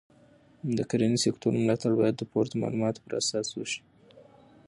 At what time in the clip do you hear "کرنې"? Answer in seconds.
0.89-1.17